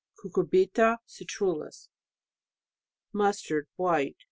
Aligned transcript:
Cucurbita 0.23 0.97
oitrullus. 1.07 1.89
Mustard, 3.13 3.67
white 3.75 4.17